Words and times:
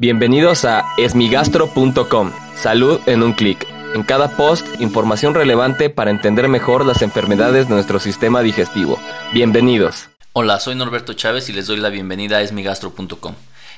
Bienvenidos 0.00 0.64
a 0.64 0.86
esmigastro.com. 0.96 2.32
Salud 2.56 3.00
en 3.04 3.22
un 3.22 3.34
clic. 3.34 3.66
En 3.94 4.02
cada 4.02 4.34
post, 4.34 4.66
información 4.80 5.34
relevante 5.34 5.90
para 5.90 6.10
entender 6.10 6.48
mejor 6.48 6.86
las 6.86 7.02
enfermedades 7.02 7.68
de 7.68 7.74
nuestro 7.74 8.00
sistema 8.00 8.40
digestivo. 8.40 8.98
Bienvenidos. 9.34 10.08
Hola, 10.32 10.58
soy 10.58 10.74
Norberto 10.74 11.12
Chávez 11.12 11.50
y 11.50 11.52
les 11.52 11.66
doy 11.66 11.76
la 11.76 11.90
bienvenida 11.90 12.38
a 12.38 12.40
esmigastro.com. 12.40 13.34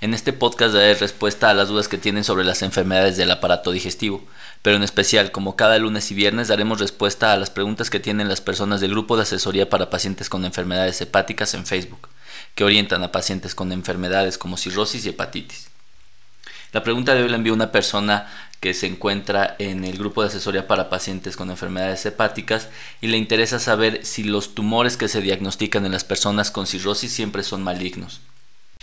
En 0.00 0.14
este 0.14 0.32
podcast 0.32 0.72
daré 0.72 0.94
respuesta 0.94 1.50
a 1.50 1.54
las 1.54 1.68
dudas 1.68 1.86
que 1.86 1.98
tienen 1.98 2.24
sobre 2.24 2.46
las 2.46 2.62
enfermedades 2.62 3.18
del 3.18 3.30
aparato 3.30 3.70
digestivo, 3.70 4.24
pero 4.62 4.76
en 4.76 4.84
especial, 4.84 5.32
como 5.32 5.54
cada 5.54 5.76
lunes 5.76 6.10
y 6.10 6.14
viernes, 6.14 6.48
daremos 6.48 6.80
respuesta 6.80 7.34
a 7.34 7.36
las 7.36 7.50
preguntas 7.50 7.90
que 7.90 8.00
tienen 8.00 8.30
las 8.30 8.40
personas 8.40 8.80
del 8.80 8.92
grupo 8.92 9.16
de 9.16 9.24
asesoría 9.24 9.68
para 9.68 9.90
pacientes 9.90 10.30
con 10.30 10.46
enfermedades 10.46 10.98
hepáticas 11.02 11.52
en 11.52 11.66
Facebook, 11.66 12.08
que 12.54 12.64
orientan 12.64 13.02
a 13.02 13.12
pacientes 13.12 13.54
con 13.54 13.70
enfermedades 13.70 14.38
como 14.38 14.56
cirrosis 14.56 15.04
y 15.04 15.10
hepatitis. 15.10 15.75
La 16.76 16.82
pregunta 16.82 17.14
de 17.14 17.22
hoy 17.22 17.30
la 17.30 17.36
envió 17.36 17.54
una 17.54 17.72
persona 17.72 18.26
que 18.60 18.74
se 18.74 18.86
encuentra 18.86 19.56
en 19.58 19.86
el 19.86 19.96
grupo 19.96 20.20
de 20.20 20.28
asesoría 20.28 20.68
para 20.68 20.90
pacientes 20.90 21.34
con 21.34 21.48
enfermedades 21.48 22.04
hepáticas 22.04 22.68
y 23.00 23.06
le 23.06 23.16
interesa 23.16 23.58
saber 23.58 24.04
si 24.04 24.24
los 24.24 24.54
tumores 24.54 24.98
que 24.98 25.08
se 25.08 25.22
diagnostican 25.22 25.86
en 25.86 25.92
las 25.92 26.04
personas 26.04 26.50
con 26.50 26.66
cirrosis 26.66 27.10
siempre 27.10 27.44
son 27.44 27.62
malignos. 27.62 28.20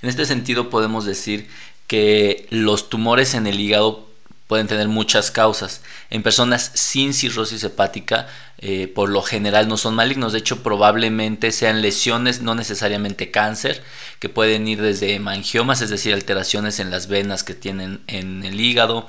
En 0.00 0.08
este 0.08 0.24
sentido 0.24 0.70
podemos 0.70 1.04
decir 1.04 1.46
que 1.86 2.46
los 2.48 2.88
tumores 2.88 3.34
en 3.34 3.46
el 3.46 3.60
hígado 3.60 4.08
pueden 4.46 4.66
tener 4.66 4.88
muchas 4.88 5.30
causas. 5.30 5.82
En 6.10 6.22
personas 6.22 6.70
sin 6.74 7.14
cirrosis 7.14 7.64
hepática, 7.64 8.26
eh, 8.58 8.88
por 8.88 9.08
lo 9.08 9.22
general 9.22 9.68
no 9.68 9.76
son 9.76 9.94
malignos. 9.94 10.32
De 10.32 10.38
hecho, 10.38 10.62
probablemente 10.62 11.50
sean 11.52 11.82
lesiones, 11.82 12.42
no 12.42 12.54
necesariamente 12.54 13.30
cáncer, 13.30 13.82
que 14.20 14.28
pueden 14.28 14.68
ir 14.68 14.82
desde 14.82 15.14
hemangiomas, 15.14 15.80
es 15.80 15.90
decir, 15.90 16.14
alteraciones 16.14 16.78
en 16.78 16.90
las 16.90 17.08
venas 17.08 17.42
que 17.42 17.54
tienen 17.54 18.02
en 18.06 18.44
el 18.44 18.60
hígado. 18.60 19.08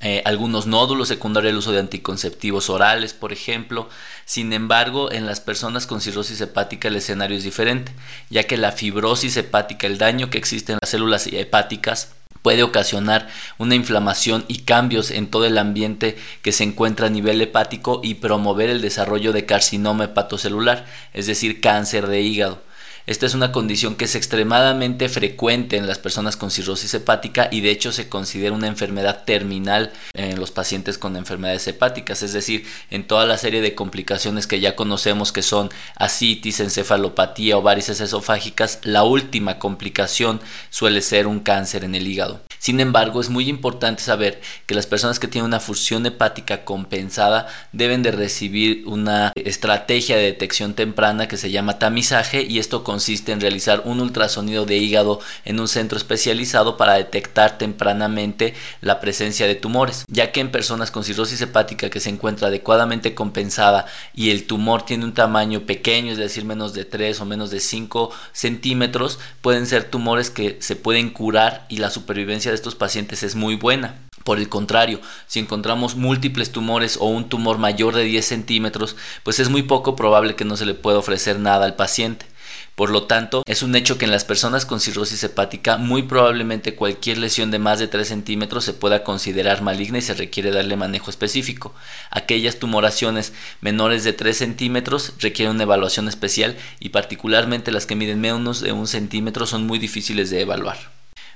Eh, 0.00 0.22
algunos 0.26 0.66
nódulos 0.66 1.08
secundarios 1.08 1.52
al 1.52 1.58
uso 1.58 1.72
de 1.72 1.80
anticonceptivos 1.80 2.68
orales, 2.68 3.14
por 3.14 3.32
ejemplo. 3.32 3.88
Sin 4.26 4.52
embargo, 4.52 5.10
en 5.10 5.26
las 5.26 5.40
personas 5.40 5.86
con 5.86 6.00
cirrosis 6.02 6.40
hepática 6.40 6.88
el 6.88 6.96
escenario 6.96 7.36
es 7.36 7.44
diferente, 7.44 7.92
ya 8.28 8.44
que 8.44 8.58
la 8.58 8.72
fibrosis 8.72 9.36
hepática, 9.38 9.86
el 9.86 9.96
daño 9.98 10.28
que 10.28 10.38
existe 10.38 10.72
en 10.72 10.78
las 10.82 10.90
células 10.90 11.26
hepáticas, 11.28 12.10
puede 12.46 12.62
ocasionar 12.62 13.26
una 13.58 13.74
inflamación 13.74 14.44
y 14.46 14.58
cambios 14.58 15.10
en 15.10 15.26
todo 15.26 15.46
el 15.46 15.58
ambiente 15.58 16.16
que 16.42 16.52
se 16.52 16.62
encuentra 16.62 17.08
a 17.08 17.10
nivel 17.10 17.42
hepático 17.42 18.00
y 18.04 18.14
promover 18.14 18.70
el 18.70 18.80
desarrollo 18.82 19.32
de 19.32 19.46
carcinoma 19.46 20.04
hepatocelular, 20.04 20.86
es 21.12 21.26
decir, 21.26 21.60
cáncer 21.60 22.06
de 22.06 22.20
hígado. 22.20 22.62
Esta 23.06 23.24
es 23.24 23.34
una 23.34 23.52
condición 23.52 23.94
que 23.94 24.06
es 24.06 24.16
extremadamente 24.16 25.08
frecuente 25.08 25.76
en 25.76 25.86
las 25.86 26.00
personas 26.00 26.36
con 26.36 26.50
cirrosis 26.50 26.92
hepática 26.92 27.48
y 27.52 27.60
de 27.60 27.70
hecho 27.70 27.92
se 27.92 28.08
considera 28.08 28.52
una 28.52 28.66
enfermedad 28.66 29.22
terminal 29.24 29.92
en 30.14 30.40
los 30.40 30.50
pacientes 30.50 30.98
con 30.98 31.16
enfermedades 31.16 31.68
hepáticas, 31.68 32.24
es 32.24 32.32
decir, 32.32 32.66
en 32.90 33.06
toda 33.06 33.24
la 33.24 33.38
serie 33.38 33.60
de 33.60 33.76
complicaciones 33.76 34.48
que 34.48 34.58
ya 34.58 34.74
conocemos 34.74 35.30
que 35.30 35.42
son 35.42 35.70
asitis, 35.94 36.58
encefalopatía 36.58 37.56
o 37.56 37.62
varices 37.62 38.00
esofágicas, 38.00 38.80
la 38.82 39.04
última 39.04 39.60
complicación 39.60 40.40
suele 40.70 41.00
ser 41.00 41.28
un 41.28 41.38
cáncer 41.38 41.84
en 41.84 41.94
el 41.94 42.08
hígado. 42.08 42.40
Sin 42.66 42.80
embargo, 42.80 43.20
es 43.20 43.30
muy 43.30 43.48
importante 43.48 44.02
saber 44.02 44.40
que 44.66 44.74
las 44.74 44.88
personas 44.88 45.20
que 45.20 45.28
tienen 45.28 45.46
una 45.46 45.60
función 45.60 46.04
hepática 46.04 46.64
compensada 46.64 47.46
deben 47.70 48.02
de 48.02 48.10
recibir 48.10 48.82
una 48.88 49.30
estrategia 49.36 50.16
de 50.16 50.24
detección 50.24 50.74
temprana 50.74 51.28
que 51.28 51.36
se 51.36 51.52
llama 51.52 51.78
tamizaje 51.78 52.42
y 52.42 52.58
esto 52.58 52.82
consiste 52.82 53.30
en 53.30 53.40
realizar 53.40 53.82
un 53.84 54.00
ultrasonido 54.00 54.66
de 54.66 54.78
hígado 54.78 55.20
en 55.44 55.60
un 55.60 55.68
centro 55.68 55.96
especializado 55.96 56.76
para 56.76 56.94
detectar 56.94 57.56
tempranamente 57.56 58.54
la 58.80 58.98
presencia 58.98 59.46
de 59.46 59.54
tumores, 59.54 60.04
ya 60.08 60.32
que 60.32 60.40
en 60.40 60.50
personas 60.50 60.90
con 60.90 61.04
cirrosis 61.04 61.40
hepática 61.40 61.88
que 61.88 62.00
se 62.00 62.10
encuentra 62.10 62.48
adecuadamente 62.48 63.14
compensada 63.14 63.86
y 64.12 64.30
el 64.30 64.48
tumor 64.48 64.84
tiene 64.84 65.04
un 65.04 65.14
tamaño 65.14 65.66
pequeño, 65.66 66.10
es 66.10 66.18
decir, 66.18 66.44
menos 66.44 66.74
de 66.74 66.84
3 66.84 67.20
o 67.20 67.26
menos 67.26 67.52
de 67.52 67.60
5 67.60 68.10
centímetros, 68.32 69.20
pueden 69.40 69.68
ser 69.68 69.84
tumores 69.84 70.30
que 70.30 70.56
se 70.58 70.74
pueden 70.74 71.10
curar 71.10 71.64
y 71.68 71.76
la 71.76 71.90
supervivencia 71.90 72.55
estos 72.56 72.74
pacientes 72.74 73.22
es 73.22 73.36
muy 73.36 73.54
buena. 73.54 74.00
Por 74.24 74.38
el 74.38 74.48
contrario, 74.48 75.00
si 75.28 75.38
encontramos 75.38 75.94
múltiples 75.94 76.50
tumores 76.50 76.96
o 77.00 77.06
un 77.06 77.28
tumor 77.28 77.58
mayor 77.58 77.94
de 77.94 78.02
10 78.02 78.24
centímetros, 78.26 78.96
pues 79.22 79.38
es 79.38 79.48
muy 79.48 79.62
poco 79.62 79.94
probable 79.94 80.34
que 80.34 80.44
no 80.44 80.56
se 80.56 80.66
le 80.66 80.74
pueda 80.74 80.98
ofrecer 80.98 81.38
nada 81.38 81.64
al 81.64 81.76
paciente. 81.76 82.26
Por 82.76 82.90
lo 82.90 83.04
tanto, 83.04 83.42
es 83.46 83.62
un 83.62 83.74
hecho 83.74 83.96
que 83.96 84.04
en 84.04 84.10
las 84.10 84.24
personas 84.24 84.66
con 84.66 84.80
cirrosis 84.80 85.24
hepática 85.24 85.78
muy 85.78 86.02
probablemente 86.02 86.74
cualquier 86.74 87.18
lesión 87.18 87.50
de 87.50 87.58
más 87.58 87.78
de 87.78 87.88
3 87.88 88.06
centímetros 88.06 88.64
se 88.64 88.74
pueda 88.74 89.02
considerar 89.02 89.62
maligna 89.62 89.98
y 89.98 90.02
se 90.02 90.12
requiere 90.12 90.50
darle 90.50 90.76
manejo 90.76 91.08
específico. 91.08 91.74
Aquellas 92.10 92.58
tumoraciones 92.58 93.32
menores 93.60 94.04
de 94.04 94.12
3 94.12 94.36
centímetros 94.36 95.14
requieren 95.20 95.54
una 95.54 95.62
evaluación 95.62 96.06
especial 96.08 96.56
y 96.78 96.90
particularmente 96.90 97.72
las 97.72 97.86
que 97.86 97.96
miden 97.96 98.20
menos 98.20 98.60
de 98.60 98.72
1 98.72 98.86
centímetro 98.86 99.46
son 99.46 99.66
muy 99.66 99.78
difíciles 99.78 100.30
de 100.30 100.42
evaluar. 100.42 100.76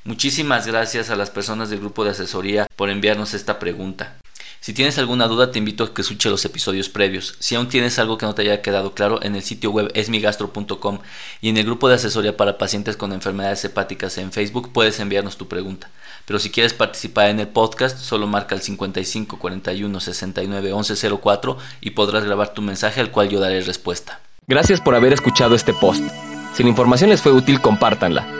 Muchísimas 0.05 0.67
gracias 0.67 1.11
a 1.11 1.17
las 1.17 1.31
personas 1.31 1.69
del 1.69 1.81
grupo 1.81 2.05
de 2.05 2.11
asesoría 2.11 2.67
por 2.77 2.89
enviarnos 2.89 3.35
esta 3.35 3.59
pregunta. 3.59 4.17
Si 4.61 4.75
tienes 4.75 4.99
alguna 4.99 5.27
duda 5.27 5.51
te 5.51 5.59
invito 5.59 5.85
a 5.85 5.95
que 5.95 6.03
escuche 6.03 6.29
los 6.29 6.45
episodios 6.45 6.91
previos. 6.91 7.37
Si 7.39 7.55
aún 7.55 7.69
tienes 7.69 7.99
algo 7.99 8.19
que 8.19 8.27
no 8.27 8.35
te 8.35 8.43
haya 8.43 8.61
quedado 8.61 8.95
claro, 8.95 9.23
en 9.23 9.35
el 9.35 9.43
sitio 9.43 9.71
web 9.71 9.91
esmigastro.com 9.95 10.99
y 11.41 11.49
en 11.49 11.57
el 11.57 11.65
grupo 11.65 11.89
de 11.89 11.95
asesoría 11.95 12.37
para 12.37 12.59
pacientes 12.59 12.97
con 12.97 13.13
enfermedades 13.13 13.65
hepáticas 13.65 14.19
en 14.19 14.33
Facebook 14.33 14.73
puedes 14.73 15.01
enviarnos 15.01 15.39
tu 15.39 15.49
pregunta. 15.49 15.91
Pero 16.27 16.39
si 16.39 16.51
quieres 16.51 16.75
participar 16.75 17.31
en 17.31 17.41
el 17.41 17.49
podcast, 17.49 17.99
solo 17.99 18.27
marca 18.27 18.55
el 18.55 18.61
55 18.61 19.39
41 19.39 20.01
69 20.01 20.73
11 20.73 21.11
04 21.19 21.59
y 21.81 21.91
podrás 21.91 22.25
grabar 22.25 22.53
tu 22.55 22.63
mensaje 22.63 23.01
al 23.01 23.11
cual 23.11 23.29
yo 23.29 23.41
daré 23.41 23.63
respuesta. 23.63 24.21
Gracias 24.47 24.81
por 24.81 24.95
haber 24.95 25.13
escuchado 25.13 25.55
este 25.55 25.73
post. 25.73 26.03
Si 26.55 26.63
la 26.63 26.69
información 26.69 27.11
les 27.11 27.23
fue 27.23 27.33
útil, 27.33 27.61
compártanla. 27.61 28.40